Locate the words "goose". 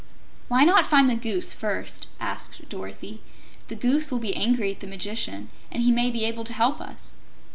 1.15-1.53, 3.75-4.11